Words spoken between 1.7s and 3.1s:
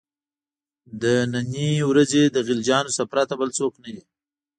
ورځې له غلجیانو څخه